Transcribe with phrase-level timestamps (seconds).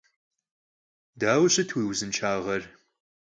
[1.19, 2.61] Daue şıt vui vuzınşşağer?